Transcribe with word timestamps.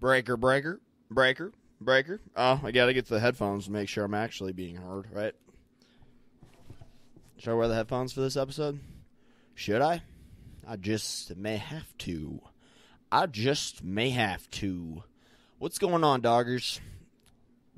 Breaker, 0.00 0.38
breaker, 0.38 0.80
breaker, 1.10 1.52
breaker. 1.78 2.20
Oh, 2.34 2.58
I 2.64 2.70
gotta 2.70 2.94
get 2.94 3.06
the 3.06 3.20
headphones 3.20 3.66
to 3.66 3.72
make 3.72 3.86
sure 3.86 4.04
I'm 4.04 4.14
actually 4.14 4.54
being 4.54 4.76
heard, 4.76 5.06
right? 5.12 5.34
Should 7.36 7.50
I 7.50 7.54
wear 7.54 7.68
the 7.68 7.74
headphones 7.74 8.14
for 8.14 8.22
this 8.22 8.36
episode? 8.36 8.80
Should 9.54 9.82
I? 9.82 10.02
I 10.66 10.76
just 10.76 11.36
may 11.36 11.58
have 11.58 11.96
to. 11.98 12.40
I 13.12 13.26
just 13.26 13.84
may 13.84 14.08
have 14.10 14.48
to. 14.52 15.04
What's 15.58 15.78
going 15.78 16.02
on, 16.02 16.22
doggers? 16.22 16.80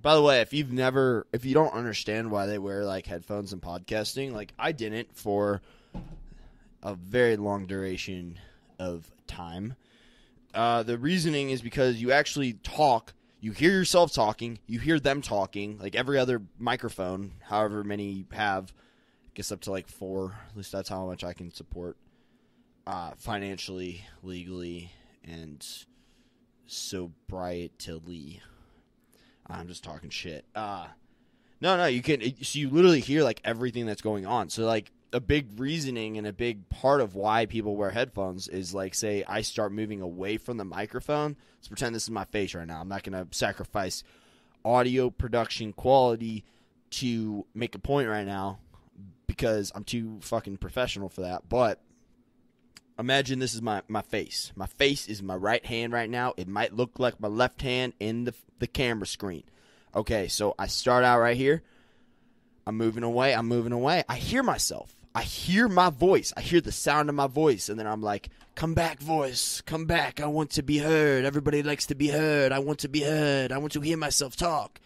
By 0.00 0.14
the 0.14 0.22
way, 0.22 0.42
if 0.42 0.52
you've 0.52 0.72
never, 0.72 1.26
if 1.32 1.44
you 1.44 1.54
don't 1.54 1.74
understand 1.74 2.30
why 2.30 2.46
they 2.46 2.58
wear 2.58 2.84
like 2.84 3.06
headphones 3.06 3.52
and 3.52 3.60
podcasting, 3.60 4.32
like 4.32 4.52
I 4.58 4.70
didn't 4.70 5.16
for 5.16 5.60
a 6.84 6.94
very 6.94 7.36
long 7.36 7.66
duration 7.66 8.38
of 8.78 9.10
time. 9.26 9.74
Uh, 10.54 10.82
the 10.82 10.98
reasoning 10.98 11.50
is 11.50 11.62
because 11.62 12.00
you 12.00 12.12
actually 12.12 12.54
talk, 12.54 13.14
you 13.40 13.52
hear 13.52 13.70
yourself 13.70 14.12
talking, 14.12 14.58
you 14.66 14.78
hear 14.78 15.00
them 15.00 15.22
talking, 15.22 15.78
like 15.78 15.94
every 15.94 16.18
other 16.18 16.42
microphone, 16.58 17.32
however 17.48 17.82
many 17.82 18.10
you 18.10 18.24
have, 18.32 18.72
I 19.24 19.30
guess 19.34 19.50
up 19.50 19.60
to 19.62 19.70
like 19.70 19.88
four. 19.88 20.36
At 20.50 20.56
least 20.56 20.72
that's 20.72 20.88
how 20.88 21.06
much 21.06 21.24
I 21.24 21.32
can 21.32 21.52
support 21.52 21.96
uh, 22.86 23.12
financially, 23.16 24.04
legally, 24.22 24.92
and 25.24 25.66
sobrietily. 26.68 28.40
I'm 29.46 29.68
just 29.68 29.84
talking 29.84 30.10
shit. 30.10 30.44
Uh, 30.54 30.86
no, 31.60 31.76
no, 31.76 31.86
you 31.86 32.02
can. 32.02 32.20
So 32.42 32.58
you 32.58 32.70
literally 32.70 33.00
hear 33.00 33.22
like 33.22 33.40
everything 33.44 33.86
that's 33.86 34.02
going 34.02 34.26
on. 34.26 34.48
So 34.48 34.64
like 34.64 34.90
a 35.12 35.20
big 35.20 35.60
reasoning 35.60 36.16
and 36.16 36.26
a 36.26 36.32
big 36.32 36.68
part 36.68 37.00
of 37.00 37.14
why 37.14 37.46
people 37.46 37.76
wear 37.76 37.90
headphones 37.90 38.48
is 38.48 38.74
like 38.74 38.94
say 38.94 39.24
I 39.26 39.42
start 39.42 39.72
moving 39.72 40.00
away 40.00 40.38
from 40.38 40.56
the 40.56 40.64
microphone. 40.64 41.36
Let's 41.58 41.68
pretend 41.68 41.94
this 41.94 42.04
is 42.04 42.10
my 42.10 42.24
face 42.24 42.54
right 42.54 42.66
now. 42.66 42.80
I'm 42.80 42.88
not 42.88 43.02
going 43.02 43.12
to 43.12 43.36
sacrifice 43.36 44.02
audio 44.64 45.10
production 45.10 45.72
quality 45.72 46.44
to 46.90 47.46
make 47.54 47.74
a 47.74 47.78
point 47.78 48.08
right 48.08 48.26
now 48.26 48.58
because 49.26 49.72
I'm 49.74 49.84
too 49.84 50.18
fucking 50.20 50.58
professional 50.58 51.08
for 51.08 51.22
that. 51.22 51.48
But 51.48 51.80
imagine 52.98 53.38
this 53.38 53.54
is 53.54 53.62
my, 53.62 53.82
my 53.88 54.02
face. 54.02 54.52
My 54.56 54.66
face 54.66 55.08
is 55.08 55.22
my 55.22 55.36
right 55.36 55.64
hand 55.64 55.92
right 55.92 56.10
now. 56.10 56.34
It 56.36 56.48
might 56.48 56.74
look 56.74 56.98
like 56.98 57.20
my 57.20 57.28
left 57.28 57.62
hand 57.62 57.94
in 58.00 58.24
the 58.24 58.34
the 58.58 58.66
camera 58.68 59.06
screen. 59.06 59.42
Okay, 59.94 60.28
so 60.28 60.54
I 60.56 60.68
start 60.68 61.02
out 61.04 61.18
right 61.18 61.36
here. 61.36 61.62
I'm 62.64 62.76
moving 62.76 63.02
away. 63.02 63.34
I'm 63.34 63.48
moving 63.48 63.72
away. 63.72 64.04
I 64.08 64.16
hear 64.16 64.44
myself. 64.44 64.94
I 65.14 65.22
hear 65.22 65.68
my 65.68 65.90
voice. 65.90 66.32
I 66.36 66.40
hear 66.40 66.60
the 66.60 66.72
sound 66.72 67.08
of 67.08 67.14
my 67.14 67.26
voice, 67.26 67.68
and 67.68 67.78
then 67.78 67.86
I'm 67.86 68.00
like, 68.02 68.30
"Come 68.54 68.74
back, 68.74 69.00
voice. 69.00 69.60
Come 69.60 69.84
back. 69.84 70.20
I 70.20 70.26
want 70.26 70.50
to 70.52 70.62
be 70.62 70.78
heard. 70.78 71.24
Everybody 71.24 71.62
likes 71.62 71.86
to 71.86 71.94
be 71.94 72.08
heard. 72.08 72.50
I 72.50 72.60
want 72.60 72.78
to 72.80 72.88
be 72.88 73.02
heard. 73.02 73.52
I 73.52 73.58
want 73.58 73.72
to 73.72 73.80
hear 73.80 73.96
myself 73.96 74.36
talk." 74.36 74.80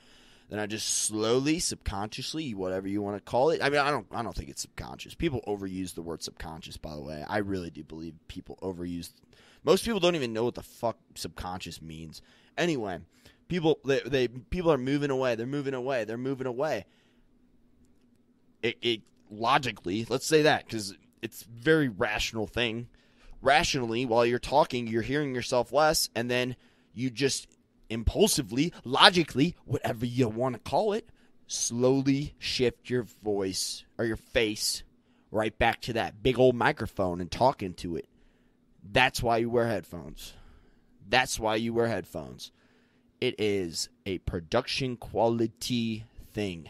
Then 0.49 0.59
I 0.61 0.67
just 0.67 0.87
slowly, 1.05 1.59
subconsciously, 1.59 2.55
whatever 2.55 2.87
you 2.87 3.03
want 3.03 3.17
to 3.17 3.31
call 3.31 3.51
it. 3.51 3.61
I 3.63 3.69
mean, 3.69 3.81
I 3.81 3.91
don't, 3.91 4.07
I 4.13 4.23
don't 4.23 4.35
think 4.35 4.49
it's 4.49 4.63
subconscious. 4.63 5.15
People 5.15 5.43
overuse 5.47 5.95
the 5.95 6.03
word 6.03 6.23
subconscious. 6.23 6.77
By 6.77 6.95
the 6.95 7.01
way, 7.01 7.25
I 7.29 7.39
really 7.39 7.71
do 7.71 7.83
believe 7.83 8.15
people 8.29 8.57
overuse. 8.63 9.11
Most 9.65 9.85
people 9.85 9.99
don't 9.99 10.15
even 10.15 10.33
know 10.33 10.45
what 10.45 10.55
the 10.55 10.63
fuck 10.63 10.99
subconscious 11.17 11.83
means. 11.83 12.23
Anyway, 12.57 13.01
people, 13.49 13.81
they, 13.85 14.01
they 14.07 14.29
people 14.29 14.73
are 14.73 14.79
moving 14.79 15.11
away. 15.11 15.35
They're 15.35 15.47
moving 15.47 15.75
away. 15.75 16.05
They're 16.05 16.17
moving 16.17 16.47
away. 16.47 16.87
It, 18.63 18.77
it 18.81 19.01
logically, 19.31 20.07
let's 20.09 20.27
say 20.27 20.43
that 20.43 20.67
because 20.67 20.95
it's 21.23 21.43
very 21.43 21.89
rational 21.89 22.47
thing. 22.47 22.89
Rationally, 23.43 24.07
while 24.07 24.25
you're 24.27 24.39
talking, 24.39 24.87
you're 24.87 25.03
hearing 25.03 25.35
yourself 25.35 25.73
less, 25.73 26.09
and 26.15 26.31
then 26.31 26.57
you 26.95 27.11
just 27.11 27.49
impulsively, 27.89 28.73
logically, 28.85 29.55
whatever 29.65 30.07
you 30.07 30.29
want 30.29 30.55
to 30.55 30.71
call 30.71 30.93
it, 30.93 31.09
slowly 31.47 32.35
shift 32.39 32.91
your 32.91 33.05
voice 33.23 33.85
or 33.99 34.05
your 34.05 34.17
face 34.17 34.83
right 35.31 35.57
back 35.59 35.81
to 35.83 35.93
that 35.95 36.23
big 36.23 36.39
old 36.39 36.55
microphone 36.55 37.21
and 37.21 37.31
talk 37.31 37.63
into 37.63 37.97
it. 37.97 38.09
That's 38.83 39.23
why 39.23 39.39
you 39.39 39.51
wear 39.51 39.67
headphones. 39.67 40.33
That's 41.09 41.39
why 41.39 41.57
you 41.57 41.75
wear 41.75 41.87
headphones. 41.87 42.53
It 43.21 43.37
is 43.39 43.89
a 44.05 44.19
production 44.19 44.97
quality 44.97 46.05
thing. 46.33 46.69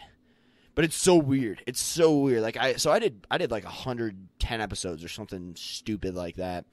But 0.77 0.85
it's 0.85 0.95
so 0.95 1.15
weird. 1.15 1.63
It's 1.65 1.81
so 1.81 2.19
weird. 2.19 2.43
Like 2.43 2.55
I 2.55 2.75
so 2.75 2.91
I 2.91 2.99
did 2.99 3.25
I 3.31 3.39
did 3.39 3.49
like 3.49 3.63
110 3.63 4.61
episodes 4.61 5.03
or 5.03 5.07
something 5.07 5.55
stupid 5.57 6.13
like 6.13 6.35
that 6.35 6.65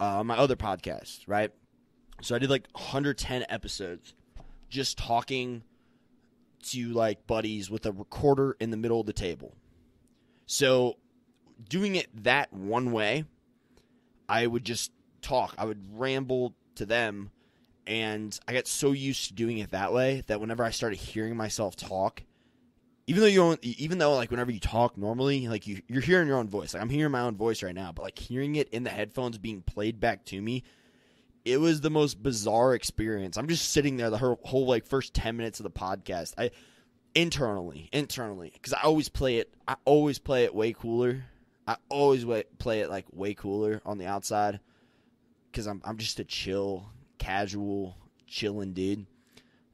uh, 0.00 0.20
on 0.20 0.26
my 0.26 0.38
other 0.38 0.56
podcast, 0.56 1.24
right? 1.26 1.50
So 2.22 2.34
I 2.34 2.38
did 2.38 2.48
like 2.48 2.66
110 2.72 3.44
episodes 3.50 4.14
just 4.70 4.96
talking 4.96 5.64
to 6.70 6.94
like 6.94 7.26
buddies 7.26 7.70
with 7.70 7.84
a 7.84 7.92
recorder 7.92 8.56
in 8.58 8.70
the 8.70 8.78
middle 8.78 9.00
of 9.00 9.06
the 9.06 9.12
table. 9.12 9.54
So 10.46 10.96
doing 11.68 11.94
it 11.94 12.08
that 12.24 12.54
one 12.54 12.90
way, 12.90 13.26
I 14.30 14.46
would 14.46 14.64
just 14.64 14.92
talk. 15.20 15.54
I 15.58 15.66
would 15.66 15.84
ramble 15.92 16.54
to 16.76 16.86
them 16.86 17.32
and 17.86 18.40
I 18.48 18.54
got 18.54 18.66
so 18.66 18.92
used 18.92 19.28
to 19.28 19.34
doing 19.34 19.58
it 19.58 19.72
that 19.72 19.92
way 19.92 20.22
that 20.26 20.40
whenever 20.40 20.64
I 20.64 20.70
started 20.70 21.00
hearing 21.00 21.36
myself 21.36 21.76
talk, 21.76 22.22
even 23.12 23.20
though 23.20 23.28
you 23.28 23.40
don't, 23.40 23.62
even 23.62 23.98
though 23.98 24.14
like 24.14 24.30
whenever 24.30 24.50
you 24.50 24.58
talk 24.58 24.96
normally, 24.96 25.46
like 25.46 25.66
you, 25.66 25.82
you're 25.86 26.00
hearing 26.00 26.26
your 26.26 26.38
own 26.38 26.48
voice. 26.48 26.72
Like 26.72 26.82
I'm 26.82 26.88
hearing 26.88 27.12
my 27.12 27.20
own 27.20 27.36
voice 27.36 27.62
right 27.62 27.74
now, 27.74 27.92
but 27.92 28.04
like 28.04 28.18
hearing 28.18 28.56
it 28.56 28.70
in 28.70 28.84
the 28.84 28.90
headphones 28.90 29.36
being 29.36 29.60
played 29.60 30.00
back 30.00 30.24
to 30.26 30.40
me, 30.40 30.64
it 31.44 31.58
was 31.58 31.82
the 31.82 31.90
most 31.90 32.22
bizarre 32.22 32.74
experience. 32.74 33.36
I'm 33.36 33.48
just 33.48 33.68
sitting 33.68 33.98
there 33.98 34.08
the 34.08 34.16
whole, 34.16 34.40
whole 34.44 34.64
like 34.64 34.86
first 34.86 35.12
ten 35.12 35.36
minutes 35.36 35.60
of 35.60 35.64
the 35.64 35.70
podcast. 35.70 36.32
I 36.38 36.52
internally, 37.14 37.90
internally, 37.92 38.50
because 38.54 38.72
I 38.72 38.80
always 38.80 39.10
play 39.10 39.36
it. 39.36 39.52
I 39.68 39.76
always 39.84 40.18
play 40.18 40.44
it 40.44 40.54
way 40.54 40.72
cooler. 40.72 41.22
I 41.66 41.76
always 41.90 42.24
way, 42.24 42.44
play 42.58 42.80
it 42.80 42.88
like 42.88 43.04
way 43.12 43.34
cooler 43.34 43.82
on 43.84 43.98
the 43.98 44.06
outside 44.06 44.58
because 45.50 45.66
I'm 45.66 45.82
I'm 45.84 45.98
just 45.98 46.18
a 46.18 46.24
chill, 46.24 46.86
casual, 47.18 47.94
chilling 48.26 48.72
dude. 48.72 49.04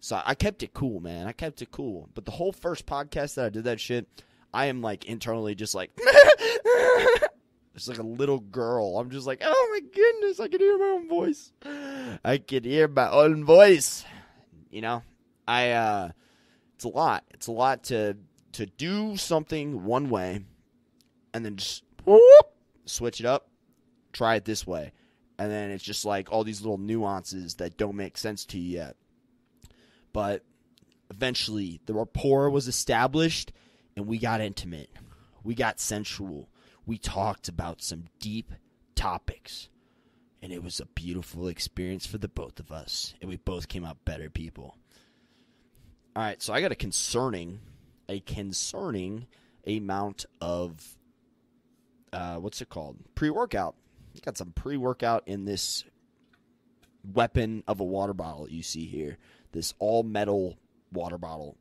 So 0.00 0.20
I 0.25 0.34
kept 0.34 0.62
it 0.62 0.75
cool, 0.75 1.00
man. 1.00 1.26
I 1.26 1.32
kept 1.32 1.62
it 1.62 1.70
cool. 1.70 2.09
But 2.14 2.25
the 2.25 2.31
whole 2.31 2.53
first 2.53 2.86
podcast 2.86 3.34
that 3.34 3.47
I 3.47 3.48
did 3.48 3.64
that 3.64 3.81
shit, 3.81 4.06
I 4.54 4.66
am 4.66 4.81
like 4.81 5.06
internally 5.06 5.54
just 5.54 5.75
like 5.75 5.91
it's 7.75 7.88
like 7.88 7.98
a 7.98 8.03
little 8.03 8.38
girl. 8.38 8.98
I'm 8.98 9.10
just 9.10 9.26
like, 9.26 9.42
oh 9.44 9.69
my 9.72 9.81
goodness, 9.92 10.41
I 10.41 10.48
can 10.48 10.60
hear 10.60 10.78
my 10.78 10.84
own 10.86 11.09
voice. 11.09 11.53
I 12.25 12.38
can 12.38 12.64
hear 12.64 12.88
my 12.88 13.10
own 13.10 13.44
voice. 13.44 14.04
You 14.70 14.82
know, 14.82 15.03
I 15.47 15.72
uh 15.72 16.10
it's 16.76 16.84
a 16.84 16.88
lot. 16.88 17.25
It's 17.30 17.48
a 17.48 17.53
lot 17.53 17.84
to 17.84 18.16
to 18.53 18.66
do 18.66 19.16
something 19.16 19.84
one 19.84 20.10
way 20.10 20.41
and 21.34 21.44
then 21.44 21.56
just 21.56 21.82
whoop, 22.04 22.47
switch 22.86 23.20
it 23.20 23.26
up, 23.26 23.48
try 24.12 24.36
it 24.36 24.44
this 24.44 24.66
way. 24.66 24.92
And 25.41 25.50
then 25.50 25.70
it's 25.70 25.84
just 25.84 26.04
like 26.04 26.32
all 26.32 26.44
these 26.44 26.62
little 26.62 26.78
nuances 26.78 27.56
that 27.56 27.76
don't 27.76 27.97
make 27.97 28.16
sense 28.16 28.44
to 28.47 28.59
you 28.59 28.78
yet 28.78 28.97
but 30.13 30.45
eventually 31.11 31.81
the 31.87 31.95
rapport 31.95 32.51
was 32.51 32.69
established 32.69 33.53
and 33.97 34.07
we 34.07 34.19
got 34.19 34.41
intimate. 34.41 34.91
We 35.43 35.55
got 35.55 35.81
sensual. 35.81 36.49
We 36.87 36.99
talked 36.99 37.49
about 37.49 37.83
some 37.83 38.05
deep 38.21 38.53
topics. 38.95 39.69
And 40.41 40.53
it 40.53 40.63
was 40.63 40.79
a 40.79 40.87
beautiful 40.87 41.49
experience 41.49 42.07
for 42.07 42.19
the 42.19 42.29
both 42.29 42.61
of 42.61 42.71
us. 42.71 43.15
And 43.21 43.29
we 43.29 43.37
both 43.37 43.69
came 43.69 43.85
out 43.85 44.05
better 44.05 44.31
people. 44.31 44.77
All 46.15 46.23
right, 46.23 46.41
so 46.41 46.53
I 46.53 46.61
got 46.61 46.71
a 46.71 46.77
concerning, 46.77 47.61
a 48.09 48.21
concerning 48.21 49.27
amount 49.67 50.27
of, 50.41 50.97
uh, 52.13 52.37
what's 52.37 52.61
it 52.61 52.69
called? 52.69 52.99
Pre 53.15 53.31
workout. 53.31 53.75
Got 54.25 54.37
some 54.37 54.53
pre 54.53 54.77
workout 54.77 55.25
in 55.27 55.45
this 55.45 55.85
weapon 57.13 57.63
of 57.67 57.81
a 57.81 57.85
water 57.85 58.13
bottle 58.13 58.49
you 58.49 58.63
see 58.63 58.87
here 58.87 59.17
this 59.53 59.74
all 59.78 60.03
metal 60.03 60.59
water 60.92 61.18
bottle 61.18 61.56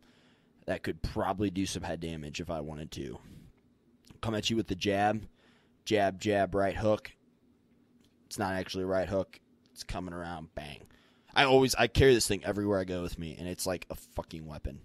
that 0.66 0.84
could 0.84 1.02
probably 1.02 1.50
do 1.50 1.66
some 1.66 1.84
head 1.84 2.00
damage 2.00 2.40
if 2.40 2.50
I 2.50 2.60
wanted 2.60 2.92
to. 2.92 3.20
Come 4.22 4.36
at 4.36 4.50
you 4.50 4.56
with 4.56 4.68
the 4.68 4.76
jab, 4.76 5.26
jab, 5.86 6.20
jab, 6.20 6.54
right 6.54 6.76
hook. 6.76 7.12
It's 8.26 8.38
not 8.38 8.54
actually 8.54 8.84
a 8.84 8.88
right 8.88 9.08
hook. 9.08 9.40
It's 9.72 9.84
coming 9.84 10.14
around, 10.14 10.54
bang. 10.56 10.82
I 11.34 11.46
always 11.46 11.76
I 11.76 11.88
carry 11.88 12.14
this 12.14 12.28
thing 12.28 12.44
everywhere 12.44 12.80
I 12.80 12.84
go 12.84 13.02
with 13.02 13.20
me, 13.20 13.36
and 13.38 13.48
it's 13.48 13.66
like 13.66 13.86
a 13.90 13.96
fucking 13.96 14.46
weapon. 14.46 14.82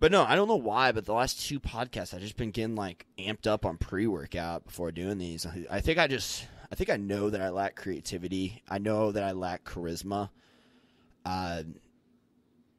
But 0.00 0.12
no, 0.12 0.22
I 0.22 0.36
don't 0.36 0.48
know 0.48 0.56
why, 0.56 0.92
but 0.92 1.04
the 1.04 1.12
last 1.12 1.46
two 1.46 1.58
podcasts 1.58 2.14
I've 2.14 2.20
just 2.20 2.36
been 2.36 2.50
getting 2.50 2.76
like 2.76 3.06
amped 3.18 3.46
up 3.46 3.66
on 3.66 3.76
pre 3.76 4.06
workout 4.06 4.66
before 4.66 4.92
doing 4.92 5.18
these. 5.18 5.46
I 5.70 5.80
think 5.80 5.98
I 5.98 6.06
just 6.06 6.46
I 6.70 6.74
think 6.74 6.90
I 6.90 6.96
know 6.96 7.30
that 7.30 7.40
I 7.40 7.50
lack 7.50 7.76
creativity. 7.76 8.62
I 8.68 8.78
know 8.78 9.12
that 9.12 9.22
I 9.22 9.32
lack 9.32 9.64
charisma. 9.64 10.30
Uh, 11.24 11.62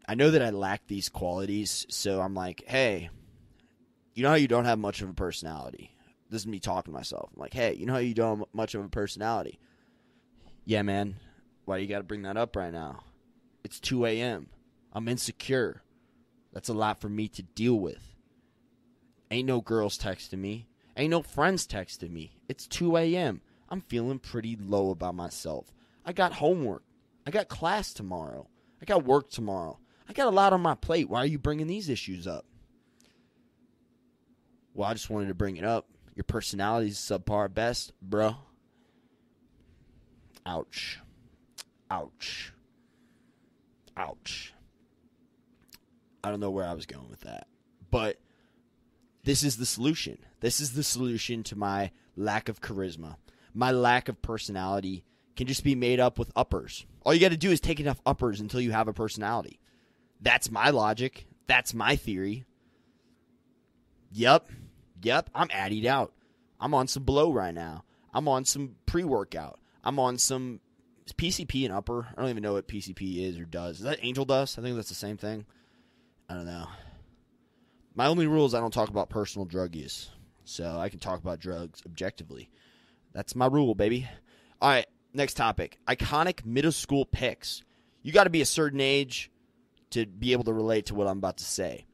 I 0.07 0.16
know 0.16 0.31
that 0.31 0.42
I 0.42 0.52
lack 0.52 0.88
these 0.88 1.10
qualities, 1.10 1.86
so 1.90 2.22
I'm 2.22 2.36
like, 2.36 2.63
hey, 2.68 3.10
you 4.13 4.24
know 4.24 4.30
how 4.30 4.36
you 4.36 4.48
don't 4.48 4.66
have 4.66 4.80
much 4.80 5.02
of 5.02 5.10
a 5.10 5.13
personality? 5.13 5.92
This 6.30 6.42
is 6.42 6.48
me 6.48 6.60
talking 6.60 6.94
to 6.94 6.98
myself. 6.98 7.30
I'm 7.34 7.42
like, 7.42 7.54
hey, 7.54 7.74
you 7.74 7.86
know 7.86 7.94
how 7.94 8.00
you 8.00 8.13
don't 8.13 8.40
have 8.40 8.48
much 8.54 8.75
of 8.75 8.84
a 8.84 8.90
personality? 8.90 9.60
Yeah, 10.63 10.81
man. 10.81 11.16
Why 11.66 11.78
you 11.78 11.88
got 11.88 12.00
to 12.00 12.04
bring 12.04 12.24
that 12.24 12.38
up 12.38 12.56
right 12.56 12.74
now? 12.74 13.04
It's 13.63 13.80
2 13.80 14.06
a.m. 14.06 14.48
I'm 14.94 15.07
insecure. 15.07 15.81
That's 16.54 16.69
a 16.69 16.74
lot 16.74 17.01
for 17.01 17.10
me 17.10 17.28
to 17.30 17.42
deal 17.42 17.75
with. 17.75 18.16
Ain't 19.31 19.48
no 19.48 19.62
girls 19.62 19.98
texting 19.98 20.40
me. 20.40 20.68
Ain't 20.96 21.12
no 21.12 21.22
friends 21.22 21.68
texting 21.68 22.12
me. 22.12 22.38
It's 22.48 22.68
2 22.68 22.96
a.m. 22.98 23.42
I'm 23.69 23.81
feeling 23.81 24.19
pretty 24.19 24.56
low 24.56 24.92
about 24.92 25.16
myself. 25.16 25.74
I 26.06 26.13
got 26.13 26.34
homework. 26.34 26.84
I 27.25 27.31
got 27.31 27.50
class 27.50 27.94
tomorrow. 27.94 28.48
I 28.81 28.86
got 28.86 29.04
work 29.04 29.30
tomorrow. 29.31 29.80
I 30.07 30.13
got 30.13 30.28
a 30.28 30.31
lot 30.31 30.54
on 30.54 30.62
my 30.62 30.75
plate. 30.75 31.10
Why 31.10 31.19
are 31.19 31.25
you 31.25 31.40
bringing 31.40 31.68
these 31.68 31.90
issues 31.90 32.28
up? 32.28 32.46
Well, 34.74 34.90
I 34.90 34.94
just 34.94 35.10
wanted 35.10 35.30
to 35.30 35.34
bring 35.34 35.57
it 35.57 35.63
up. 35.63 35.88
Your 36.16 36.24
personality's 36.25 36.98
subpar 36.98 37.54
best, 37.54 37.94
bro. 38.02 38.36
Ouch. 40.46 41.00
Ouch. 41.90 42.54
Ouch. 43.98 44.54
I 46.24 46.30
don't 46.30 46.40
know 46.40 46.51
where 46.51 46.68
I 46.68 46.74
was 46.74 46.86
going 46.86 47.10
with 47.10 47.22
that. 47.22 47.48
But 47.92 48.18
this 49.24 49.44
is 49.44 49.58
the 49.58 49.66
solution. 49.66 50.18
This 50.40 50.60
is 50.60 50.74
the 50.74 50.84
solution 50.84 51.44
to 51.44 51.56
my 51.56 51.92
lack 52.16 52.50
of 52.50 52.62
charisma. 52.62 53.16
My 53.54 53.72
lack 53.72 54.10
of 54.10 54.22
personality 54.22 55.04
can 55.36 55.48
just 55.48 55.63
be 55.63 55.75
made 55.75 56.00
up 56.00 56.19
with 56.19 56.31
uppers. 56.36 56.86
All 57.04 57.13
you 57.13 57.19
got 57.19 57.30
to 57.30 57.38
do 57.38 57.51
is 57.51 57.60
take 57.60 57.80
enough 57.80 58.01
uppers 58.06 58.40
until 58.40 58.62
you 58.62 58.72
have 58.72 58.88
a 58.88 58.94
personality. 58.94 59.60
That's 60.21 60.50
my 60.50 60.69
logic. 60.69 61.27
That's 61.47 61.73
my 61.73 61.95
theory. 61.95 62.45
Yep. 64.12 64.50
Yep. 65.03 65.29
I'm 65.35 65.50
addied 65.53 65.85
out. 65.85 66.13
I'm 66.59 66.73
on 66.73 66.88
some 66.88 67.03
blow 67.03 67.31
right 67.31 67.53
now. 67.53 67.83
I'm 68.13 68.27
on 68.27 68.45
some 68.45 68.75
pre 68.85 69.03
workout. 69.03 69.59
I'm 69.83 70.00
on 70.00 70.17
some 70.17 70.62
PCP 71.13 71.65
and 71.65 71.73
upper. 71.73 72.07
I 72.15 72.21
don't 72.21 72.29
even 72.29 72.44
know 72.44 72.53
what 72.53 72.67
PCP 72.67 73.27
is 73.27 73.38
or 73.38 73.45
does. 73.45 73.77
Is 73.77 73.83
that 73.83 74.00
angel 74.01 74.25
dust? 74.25 74.57
I 74.57 74.62
think 74.62 74.75
that's 74.75 74.89
the 74.89 74.95
same 74.95 75.17
thing. 75.17 75.45
I 76.29 76.33
don't 76.33 76.45
know. 76.45 76.67
My 77.94 78.07
only 78.07 78.27
rule 78.27 78.45
is 78.45 78.53
I 78.53 78.59
don't 78.59 78.73
talk 78.73 78.89
about 78.89 79.09
personal 79.09 79.45
drug 79.45 79.75
use. 79.75 80.09
So 80.44 80.77
I 80.79 80.89
can 80.89 81.00
talk 81.00 81.19
about 81.19 81.39
drugs 81.39 81.81
objectively. 81.85 82.50
That's 83.13 83.35
my 83.35 83.47
rule, 83.47 83.75
baby. 83.75 84.07
All 84.62 84.69
right, 84.69 84.85
next 85.13 85.35
topic. 85.35 85.77
Iconic 85.88 86.45
middle 86.45 86.71
school 86.71 87.06
pics. 87.06 87.63
You 88.01 88.12
got 88.12 88.25
to 88.25 88.29
be 88.29 88.41
a 88.41 88.45
certain 88.45 88.81
age 88.81 89.31
to 89.92 90.06
be 90.06 90.32
able 90.32 90.44
to 90.46 90.54
relate 90.54 90.88
to 90.88 90.96
what 90.96 91.08
I'm 91.08 91.18
about 91.18 91.38
to 91.38 91.44
say. 91.44 91.86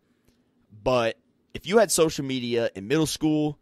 But 0.84 1.18
if 1.54 1.68
you 1.68 1.78
had 1.78 1.92
social 1.92 2.26
media 2.26 2.70
in 2.76 2.88
middle 2.88 3.06
school 3.06 3.60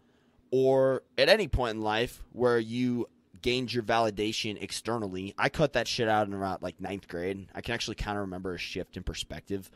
or 0.52 1.04
at 1.18 1.30
any 1.30 1.48
point 1.48 1.78
in 1.78 1.82
life 1.82 2.24
where 2.32 2.60
you 2.60 3.08
gained 3.42 3.74
your 3.74 3.84
validation 3.84 4.62
externally, 4.62 5.34
I 5.38 5.50
cut 5.50 5.74
that 5.74 5.88
shit 5.88 6.08
out 6.08 6.28
in 6.28 6.34
around 6.34 6.62
like 6.62 6.80
ninth 6.80 7.08
grade. 7.08 7.48
I 7.54 7.62
can 7.62 7.74
actually 7.74 7.96
kind 7.96 8.18
of 8.18 8.22
remember 8.22 8.54
a 8.54 8.58
shift 8.58 8.98
in 8.98 9.04
perspective. 9.04 9.70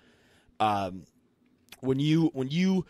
Um, 0.59 1.03
when 1.79 1.99
you 1.99 2.29
when 2.33 2.49
you 2.49 2.85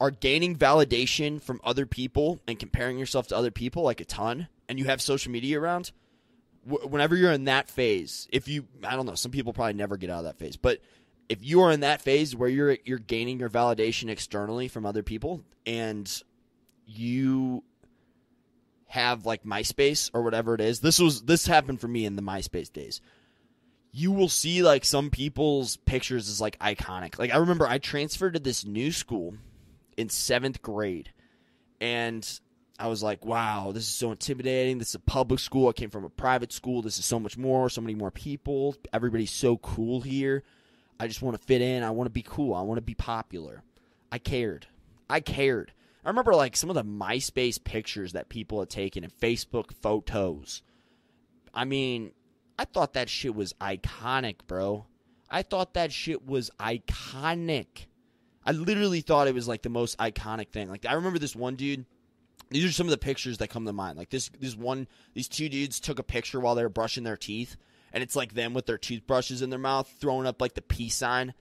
are 0.00 0.10
gaining 0.10 0.56
validation 0.56 1.40
from 1.40 1.60
other 1.64 1.86
people 1.86 2.38
and 2.46 2.58
comparing 2.58 2.98
yourself 2.98 3.28
to 3.28 3.36
other 3.36 3.50
people 3.50 3.82
like 3.82 4.00
a 4.00 4.04
ton, 4.04 4.48
and 4.68 4.78
you 4.78 4.84
have 4.86 5.00
social 5.00 5.32
media 5.32 5.58
around, 5.58 5.90
whenever 6.66 7.16
you're 7.16 7.32
in 7.32 7.44
that 7.44 7.68
phase, 7.68 8.28
if 8.32 8.48
you, 8.48 8.66
I 8.84 8.96
don't 8.96 9.06
know, 9.06 9.14
some 9.14 9.30
people 9.30 9.52
probably 9.52 9.74
never 9.74 9.96
get 9.96 10.10
out 10.10 10.18
of 10.18 10.24
that 10.24 10.38
phase, 10.38 10.56
but 10.56 10.80
if 11.28 11.44
you 11.44 11.62
are 11.62 11.72
in 11.72 11.80
that 11.80 12.00
phase 12.00 12.36
where 12.36 12.48
you're 12.48 12.78
you're 12.84 12.98
gaining 12.98 13.40
your 13.40 13.50
validation 13.50 14.08
externally 14.08 14.68
from 14.68 14.86
other 14.86 15.02
people, 15.02 15.42
and 15.66 16.22
you 16.86 17.64
have 18.86 19.26
like 19.26 19.42
MySpace 19.44 20.10
or 20.14 20.22
whatever 20.22 20.54
it 20.54 20.60
is, 20.60 20.80
this 20.80 20.98
was 20.98 21.22
this 21.22 21.46
happened 21.46 21.80
for 21.80 21.88
me 21.88 22.04
in 22.04 22.16
the 22.16 22.22
MySpace 22.22 22.72
days 22.72 23.00
you 23.96 24.12
will 24.12 24.28
see 24.28 24.62
like 24.62 24.84
some 24.84 25.08
people's 25.08 25.78
pictures 25.78 26.28
is 26.28 26.38
like 26.38 26.58
iconic. 26.58 27.18
Like 27.18 27.32
I 27.32 27.38
remember 27.38 27.66
I 27.66 27.78
transferred 27.78 28.34
to 28.34 28.38
this 28.38 28.62
new 28.62 28.92
school 28.92 29.36
in 29.96 30.10
seventh 30.10 30.60
grade, 30.60 31.12
and 31.80 32.40
I 32.78 32.88
was 32.88 33.02
like, 33.02 33.24
wow, 33.24 33.72
this 33.72 33.84
is 33.84 33.94
so 33.94 34.10
intimidating. 34.10 34.78
This 34.78 34.90
is 34.90 34.96
a 34.96 35.00
public 35.00 35.40
school. 35.40 35.68
I 35.68 35.72
came 35.72 35.90
from 35.90 36.04
a 36.04 36.10
private 36.10 36.52
school. 36.52 36.82
This 36.82 36.98
is 36.98 37.06
so 37.06 37.18
much 37.18 37.38
more, 37.38 37.70
so 37.70 37.80
many 37.80 37.94
more 37.94 38.10
people. 38.10 38.76
Everybody's 38.92 39.30
so 39.30 39.56
cool 39.56 40.02
here. 40.02 40.42
I 41.00 41.06
just 41.06 41.22
want 41.22 41.38
to 41.38 41.46
fit 41.46 41.62
in. 41.62 41.82
I 41.82 41.90
want 41.90 42.06
to 42.06 42.12
be 42.12 42.22
cool. 42.22 42.54
I 42.54 42.62
want 42.62 42.78
to 42.78 42.82
be 42.82 42.94
popular. 42.94 43.62
I 44.12 44.18
cared. 44.18 44.66
I 45.08 45.20
cared. 45.20 45.72
I 46.04 46.08
remember 46.08 46.34
like 46.34 46.56
some 46.56 46.70
of 46.70 46.76
the 46.76 46.84
MySpace 46.84 47.62
pictures 47.62 48.12
that 48.12 48.28
people 48.28 48.60
had 48.60 48.70
taken 48.70 49.04
and 49.04 49.12
Facebook 49.12 49.72
photos. 49.80 50.62
I 51.52 51.64
mean, 51.64 52.12
I 52.58 52.64
thought 52.64 52.92
that 52.92 53.08
shit 53.08 53.34
was 53.34 53.54
iconic, 53.54 54.36
bro. 54.46 54.86
I 55.30 55.42
thought 55.42 55.74
that 55.74 55.92
shit 55.92 56.26
was 56.26 56.50
iconic. 56.60 57.86
I 58.44 58.52
literally 58.52 59.00
thought 59.00 59.26
it 59.26 59.34
was 59.34 59.48
like 59.48 59.62
the 59.62 59.68
most 59.68 59.98
iconic 59.98 60.50
thing. 60.50 60.68
Like 60.68 60.86
I 60.86 60.92
remember 60.92 61.18
this 61.18 61.34
one 61.34 61.56
dude. 61.56 61.86
These 62.50 62.64
are 62.64 62.72
some 62.72 62.86
of 62.86 62.92
the 62.92 62.98
pictures 62.98 63.38
that 63.38 63.48
come 63.48 63.66
to 63.66 63.72
mind. 63.72 63.98
Like 63.98 64.10
this, 64.10 64.30
this 64.40 64.56
one, 64.56 64.86
these 65.14 65.28
two 65.28 65.48
dudes 65.48 65.80
took 65.80 65.98
a 65.98 66.04
picture 66.04 66.38
while 66.38 66.54
they 66.54 66.62
were 66.62 66.68
brushing 66.68 67.04
their 67.04 67.16
teeth, 67.16 67.56
and 67.92 68.02
it's 68.02 68.16
like 68.16 68.34
them 68.34 68.54
with 68.54 68.66
their 68.66 68.78
toothbrushes 68.78 69.42
in 69.42 69.50
their 69.50 69.58
mouth, 69.58 69.92
throwing 70.00 70.26
up 70.26 70.40
like 70.40 70.54
the 70.54 70.62
peace 70.62 70.94
sign. 70.94 71.34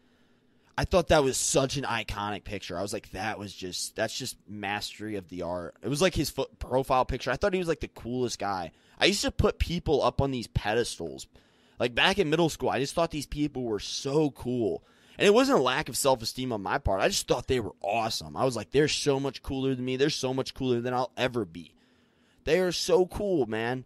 I 0.78 0.84
thought 0.84 1.08
that 1.08 1.24
was 1.24 1.38
such 1.38 1.78
an 1.78 1.84
iconic 1.84 2.44
picture. 2.44 2.78
I 2.78 2.82
was 2.82 2.92
like, 2.92 3.12
that 3.12 3.40
was 3.40 3.54
just 3.54 3.96
that's 3.96 4.18
just 4.18 4.38
mastery 4.48 5.16
of 5.16 5.30
the 5.30 5.44
art. 5.44 5.76
It 5.82 5.88
was 5.88 6.02
like 6.02 6.16
his 6.16 6.34
profile 6.60 7.06
picture. 7.06 7.32
I 7.32 7.38
thought 7.38 7.54
he 7.54 7.60
was 7.60 7.68
like 7.68 7.80
the 7.80 7.88
coolest 7.88 8.40
guy. 8.40 8.72
I 9.00 9.06
used 9.06 9.22
to 9.22 9.32
put 9.32 9.60
people 9.60 10.04
up 10.04 10.22
on 10.22 10.32
these 10.32 10.48
pedestals. 10.48 11.28
Like 11.80 11.96
back 11.96 12.20
in 12.20 12.30
middle 12.30 12.50
school, 12.50 12.70
I 12.70 12.80
just 12.80 12.94
thought 12.94 13.12
these 13.12 13.26
people 13.26 13.64
were 13.64 13.80
so 13.80 14.32
cool. 14.32 14.84
And 15.18 15.26
it 15.26 15.34
wasn't 15.34 15.60
a 15.60 15.64
lack 15.64 15.90
of 15.90 15.98
self 15.98 16.22
esteem 16.22 16.52
on 16.52 16.62
my 16.62 16.78
part. 16.78 17.02
I 17.02 17.08
just 17.08 17.28
thought 17.28 17.48
they 17.48 17.60
were 17.60 17.76
awesome. 17.82 18.36
I 18.36 18.46
was 18.46 18.56
like, 18.56 18.72
they're 18.72 18.88
so 18.88 19.20
much 19.20 19.42
cooler 19.42 19.74
than 19.76 19.86
me. 19.86 19.98
They're 19.98 20.10
so 20.10 20.34
much 20.34 20.54
cooler 20.54 20.82
than 20.82 20.94
I'll 20.94 21.12
ever 21.18 21.46
be. 21.46 21.74
They 22.44 22.60
are 22.60 22.72
so 22.72 23.06
cool, 23.06 23.46
man. 23.46 23.86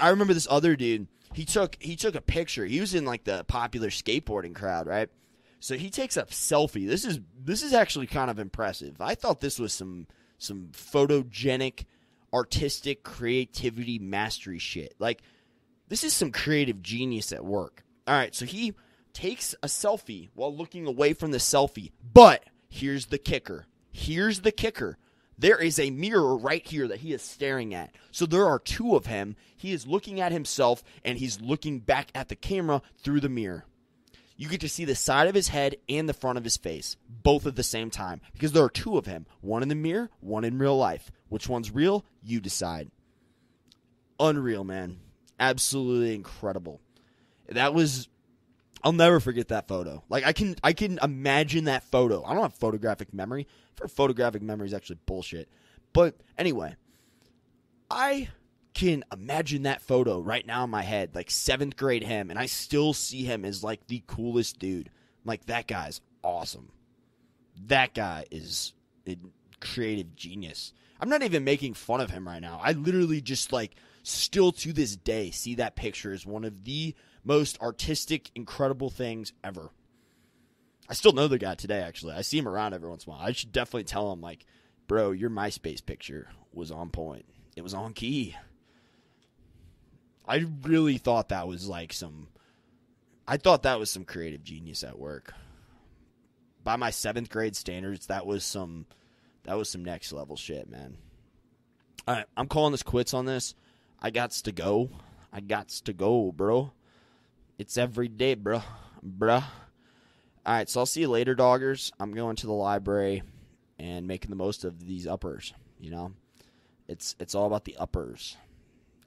I 0.00 0.10
remember 0.10 0.34
this 0.34 0.46
other 0.50 0.76
dude. 0.76 1.08
He 1.32 1.44
took 1.44 1.76
he 1.80 1.96
took 1.96 2.14
a 2.14 2.20
picture. 2.20 2.66
He 2.66 2.80
was 2.80 2.94
in 2.94 3.04
like 3.04 3.24
the 3.24 3.44
popular 3.44 3.88
skateboarding 3.88 4.54
crowd, 4.54 4.86
right? 4.86 5.08
So 5.60 5.76
he 5.76 5.90
takes 5.90 6.16
a 6.16 6.24
selfie. 6.24 6.86
This 6.86 7.04
is 7.04 7.20
this 7.42 7.62
is 7.62 7.72
actually 7.72 8.06
kind 8.06 8.30
of 8.30 8.38
impressive. 8.38 9.00
I 9.00 9.14
thought 9.14 9.40
this 9.40 9.58
was 9.58 9.72
some 9.72 10.06
some 10.38 10.70
photogenic, 10.72 11.84
artistic 12.32 13.02
creativity 13.02 13.98
mastery 13.98 14.58
shit. 14.58 14.94
Like 14.98 15.22
this 15.88 16.04
is 16.04 16.12
some 16.12 16.32
creative 16.32 16.82
genius 16.82 17.32
at 17.32 17.44
work. 17.44 17.84
All 18.06 18.14
right, 18.14 18.34
so 18.34 18.44
he 18.44 18.74
takes 19.14 19.54
a 19.62 19.66
selfie 19.66 20.28
while 20.34 20.54
looking 20.54 20.86
away 20.86 21.12
from 21.12 21.30
the 21.30 21.38
selfie. 21.38 21.92
But 22.12 22.44
here's 22.68 23.06
the 23.06 23.18
kicker. 23.18 23.66
Here's 23.92 24.40
the 24.40 24.52
kicker. 24.52 24.98
There 25.38 25.58
is 25.58 25.78
a 25.78 25.90
mirror 25.90 26.36
right 26.36 26.66
here 26.66 26.86
that 26.88 27.00
he 27.00 27.14
is 27.14 27.22
staring 27.22 27.74
at. 27.74 27.94
So 28.10 28.26
there 28.26 28.46
are 28.46 28.58
two 28.58 28.94
of 28.94 29.06
him. 29.06 29.36
He 29.56 29.72
is 29.72 29.86
looking 29.86 30.20
at 30.20 30.32
himself 30.32 30.84
and 31.02 31.16
he's 31.16 31.40
looking 31.40 31.78
back 31.78 32.10
at 32.14 32.28
the 32.28 32.36
camera 32.36 32.82
through 32.98 33.20
the 33.20 33.30
mirror. 33.30 33.64
You 34.36 34.48
get 34.48 34.60
to 34.60 34.68
see 34.68 34.84
the 34.84 34.94
side 34.94 35.28
of 35.28 35.34
his 35.34 35.48
head 35.48 35.76
and 35.88 36.08
the 36.08 36.14
front 36.14 36.38
of 36.38 36.44
his 36.44 36.56
face, 36.56 36.96
both 37.08 37.46
at 37.46 37.56
the 37.56 37.62
same 37.62 37.90
time, 37.90 38.22
because 38.32 38.52
there 38.52 38.64
are 38.64 38.70
two 38.70 38.96
of 38.96 39.04
him 39.04 39.26
one 39.42 39.62
in 39.62 39.68
the 39.68 39.74
mirror, 39.74 40.08
one 40.20 40.44
in 40.44 40.58
real 40.58 40.76
life. 40.78 41.10
Which 41.28 41.48
one's 41.48 41.70
real? 41.70 42.04
You 42.22 42.40
decide. 42.40 42.90
Unreal, 44.18 44.64
man. 44.64 44.98
Absolutely 45.38 46.14
incredible. 46.14 46.80
That 47.48 47.74
was 47.74 48.08
I'll 48.82 48.92
never 48.92 49.20
forget 49.20 49.48
that 49.48 49.68
photo. 49.68 50.02
Like 50.08 50.24
I 50.24 50.32
can 50.32 50.56
I 50.62 50.72
can 50.72 50.98
imagine 51.02 51.64
that 51.64 51.84
photo. 51.84 52.24
I 52.24 52.32
don't 52.34 52.42
have 52.42 52.54
photographic 52.54 53.12
memory. 53.12 53.46
For 53.76 53.88
photographic 53.88 54.42
memory 54.42 54.66
is 54.66 54.74
actually 54.74 54.98
bullshit. 55.06 55.48
But 55.92 56.16
anyway, 56.38 56.76
I 57.90 58.28
can 58.74 59.04
imagine 59.12 59.64
that 59.64 59.82
photo 59.82 60.20
right 60.20 60.46
now 60.46 60.64
in 60.64 60.70
my 60.70 60.82
head, 60.82 61.14
like 61.14 61.30
seventh 61.30 61.76
grade 61.76 62.04
him, 62.04 62.30
and 62.30 62.38
I 62.38 62.46
still 62.46 62.92
see 62.92 63.24
him 63.24 63.44
as 63.44 63.64
like 63.64 63.86
the 63.86 64.02
coolest 64.06 64.58
dude. 64.58 64.88
I'm 64.88 65.26
like 65.26 65.46
that 65.46 65.66
guy's 65.66 66.00
awesome. 66.22 66.70
That 67.66 67.94
guy 67.94 68.24
is 68.30 68.72
a 69.06 69.16
creative 69.60 70.14
genius. 70.16 70.72
I'm 71.00 71.08
not 71.08 71.22
even 71.22 71.44
making 71.44 71.74
fun 71.74 72.00
of 72.00 72.10
him 72.10 72.26
right 72.26 72.40
now. 72.42 72.60
I 72.62 72.72
literally 72.72 73.20
just 73.20 73.52
like 73.52 73.74
still 74.02 74.52
to 74.52 74.72
this 74.72 74.96
day 74.96 75.30
see 75.30 75.56
that 75.56 75.76
picture 75.76 76.12
as 76.12 76.24
one 76.24 76.44
of 76.44 76.64
the 76.64 76.94
most 77.24 77.60
artistic, 77.60 78.30
incredible 78.34 78.90
things 78.90 79.32
ever. 79.44 79.70
I 80.88 80.94
still 80.94 81.12
know 81.12 81.28
the 81.28 81.38
guy 81.38 81.54
today, 81.54 81.80
actually. 81.80 82.14
I 82.14 82.22
see 82.22 82.38
him 82.38 82.48
around 82.48 82.74
every 82.74 82.88
once 82.88 83.04
in 83.04 83.12
a 83.12 83.16
while. 83.16 83.24
I 83.24 83.32
should 83.32 83.52
definitely 83.52 83.84
tell 83.84 84.12
him, 84.12 84.20
like, 84.20 84.44
bro, 84.88 85.12
your 85.12 85.30
MySpace 85.30 85.84
picture 85.84 86.28
was 86.52 86.72
on 86.72 86.90
point. 86.90 87.26
It 87.56 87.62
was 87.62 87.74
on 87.74 87.92
key. 87.92 88.36
I 90.26 90.46
really 90.62 90.98
thought 90.98 91.28
that 91.28 91.46
was 91.46 91.68
like 91.68 91.92
some. 91.92 92.28
I 93.26 93.36
thought 93.36 93.62
that 93.62 93.78
was 93.78 93.90
some 93.90 94.04
creative 94.04 94.42
genius 94.42 94.82
at 94.82 94.98
work. 94.98 95.32
By 96.64 96.76
my 96.76 96.90
seventh 96.90 97.30
grade 97.30 97.56
standards, 97.56 98.06
that 98.06 98.26
was 98.26 98.44
some. 98.44 98.86
That 99.44 99.56
was 99.56 99.68
some 99.68 99.84
next 99.84 100.12
level 100.12 100.36
shit, 100.36 100.68
man. 100.68 100.96
All 102.06 102.14
right, 102.14 102.26
I'm 102.36 102.48
calling 102.48 102.72
this 102.72 102.82
quits 102.82 103.14
on 103.14 103.26
this. 103.26 103.54
I 104.00 104.10
got 104.10 104.32
to 104.32 104.52
go. 104.52 104.90
I 105.32 105.40
got 105.40 105.68
to 105.68 105.92
go, 105.92 106.32
bro. 106.32 106.72
It's 107.60 107.76
every 107.76 108.08
day, 108.08 108.36
bruh. 108.36 108.62
Bruh. 109.06 109.44
All 110.46 110.54
right, 110.54 110.66
so 110.66 110.80
I'll 110.80 110.86
see 110.86 111.02
you 111.02 111.08
later, 111.08 111.36
doggers. 111.36 111.92
I'm 112.00 112.14
going 112.14 112.36
to 112.36 112.46
the 112.46 112.54
library 112.54 113.22
and 113.78 114.06
making 114.06 114.30
the 114.30 114.36
most 114.36 114.64
of 114.64 114.86
these 114.86 115.06
uppers, 115.06 115.52
you 115.78 115.90
know? 115.90 116.14
It's 116.88 117.14
it's 117.20 117.34
all 117.34 117.46
about 117.46 117.66
the 117.66 117.76
uppers. 117.76 118.38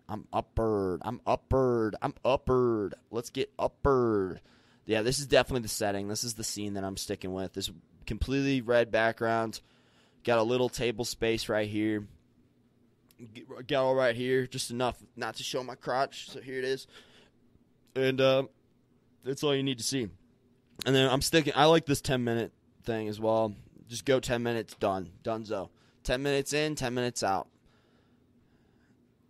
I'm 0.08 0.28
uppered. 0.32 1.00
I'm 1.02 1.20
uppered. 1.26 1.94
I'm 2.00 2.14
uppered. 2.24 2.94
Let's 3.10 3.32
get 3.32 3.58
uppered. 3.58 4.38
Yeah, 4.86 5.02
this 5.02 5.18
is 5.18 5.26
definitely 5.26 5.64
the 5.64 5.70
setting. 5.70 6.08
This 6.08 6.24
is 6.24 6.36
the 6.36 6.44
scene 6.44 6.76
that 6.76 6.84
I'm 6.84 6.96
sticking 6.96 7.34
with. 7.34 7.54
This 7.54 7.72
completely 8.06 8.62
red 8.62 8.92
background. 8.92 9.62
Got 10.24 10.38
a 10.38 10.44
little 10.44 10.70
table 10.70 11.06
space 11.06 11.50
right 11.50 11.68
here. 11.68 12.08
Got 13.66 13.84
all 13.84 13.96
right 13.96 14.16
here, 14.16 14.46
just 14.46 14.70
enough 14.70 15.04
not 15.16 15.38
to 15.38 15.44
show 15.44 15.64
my 15.64 15.74
crotch. 15.74 16.30
So 16.30 16.40
here 16.40 16.60
it 16.60 16.66
is, 16.66 16.86
and 17.96 18.20
uh, 18.20 18.44
that's 19.24 19.44
all 19.44 19.56
you 19.56 19.64
need 19.64 19.78
to 19.78 19.84
see. 19.84 20.08
And 20.86 20.96
then 20.96 21.10
I'm 21.10 21.22
sticking. 21.22 21.54
I 21.56 21.66
like 21.66 21.86
this 21.86 22.02
10 22.02 22.24
minute 22.24 22.52
thing 22.84 23.08
as 23.08 23.20
well. 23.20 23.54
Just 23.88 24.06
go 24.06 24.20
10 24.20 24.42
minutes, 24.44 24.76
done, 24.76 25.12
donezo. 25.24 25.70
10 26.04 26.22
minutes 26.22 26.54
in, 26.54 26.76
10 26.76 26.94
minutes 26.94 27.24
out. 27.24 27.48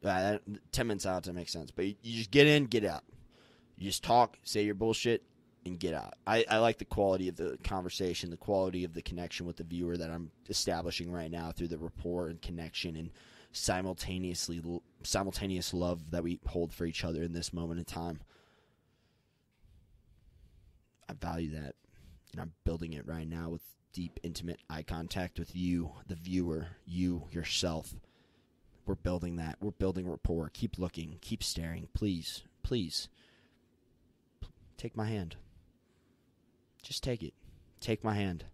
Uh, 0.04 0.38
10 0.72 0.88
minutes 0.88 1.06
out 1.06 1.24
to 1.24 1.34
make 1.34 1.48
sense, 1.48 1.72
but 1.72 1.86
you, 1.86 1.96
you 2.02 2.18
just 2.18 2.32
get 2.32 2.46
in, 2.46 2.66
get 2.66 2.84
out. 2.84 3.04
You 3.78 3.90
just 3.90 4.04
talk, 4.04 4.38
say 4.44 4.64
your 4.64 4.76
bullshit, 4.76 5.24
and 5.66 5.80
get 5.80 5.94
out. 5.94 6.16
I, 6.28 6.44
I 6.50 6.58
like 6.58 6.78
the 6.78 6.86
quality 6.86 7.30
of 7.30 7.38
the 7.38 7.58
conversation, 7.64 8.30
the 8.30 8.38
quality 8.38 8.84
of 8.84 8.94
the 8.94 9.02
connection 9.02 9.46
with 9.46 9.58
the 9.58 9.64
viewer 9.64 9.96
that 9.96 10.10
I'm 10.10 10.32
establishing 10.50 11.10
right 11.10 11.32
now 11.32 11.52
through 11.52 11.70
the 11.70 11.78
rapport 11.78 12.28
and 12.28 12.42
connection 12.42 12.98
and 12.98 13.12
simultaneously 13.54 14.62
simultaneous 15.04 15.74
love 15.74 16.12
that 16.12 16.24
we 16.24 16.40
hold 16.48 16.74
for 16.74 16.86
each 16.86 17.06
other 17.06 17.24
in 17.24 17.34
this 17.34 17.54
moment 17.54 17.80
in 17.80 17.86
time. 17.86 18.20
I 21.14 21.26
value 21.26 21.52
that, 21.52 21.76
and 22.32 22.42
I'm 22.42 22.54
building 22.64 22.94
it 22.94 23.08
right 23.08 23.28
now 23.28 23.50
with 23.50 23.62
deep, 23.94 24.20
intimate 24.24 24.60
eye 24.70 24.84
contact 24.84 25.38
with 25.40 25.56
you, 25.56 25.92
the 26.08 26.16
viewer, 26.16 26.68
you 26.86 27.28
yourself. 27.32 27.94
We're 28.86 28.96
building 28.96 29.38
that. 29.38 29.58
We're 29.62 29.72
building 29.72 30.10
rapport. 30.10 30.50
Keep 30.54 30.78
looking. 30.78 31.18
Keep 31.22 31.44
staring. 31.44 31.88
Please, 31.94 32.44
please. 32.64 33.08
Take 34.78 34.98
my 34.98 35.08
hand. 35.08 35.38
Just 36.82 37.04
take 37.04 37.24
it. 37.24 37.34
Take 37.80 38.04
my 38.04 38.16
hand. 38.16 38.46